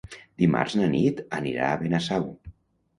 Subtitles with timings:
[0.43, 2.31] Dimarts na Nit anirà a Benasau.